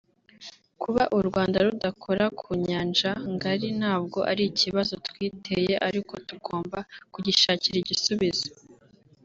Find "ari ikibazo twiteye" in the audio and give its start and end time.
4.31-5.73